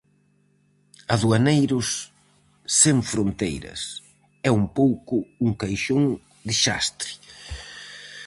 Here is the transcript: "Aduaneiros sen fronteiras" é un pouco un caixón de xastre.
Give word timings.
"Aduaneiros 1.15 1.89
sen 2.79 2.97
fronteiras" 3.11 3.81
é 4.47 4.49
un 4.61 4.65
pouco 4.77 5.15
un 5.45 5.51
caixón 5.61 6.03
de 6.47 6.53
xastre. 6.63 7.11